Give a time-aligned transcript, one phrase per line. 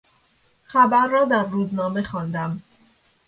[0.63, 2.61] خبر را در روزنامه خواندم.